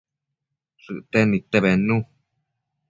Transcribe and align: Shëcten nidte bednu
Shëcten 0.83 1.27
nidte 1.29 1.57
bednu 1.63 1.97